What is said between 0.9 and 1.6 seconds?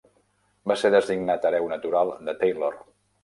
designat